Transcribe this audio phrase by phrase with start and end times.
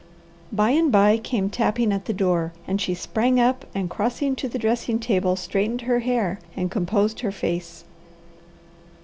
[0.51, 4.49] By and by came tapping at the door, and she sprang up and crossing to
[4.49, 7.83] the dressing table straightened her hair and composed her face.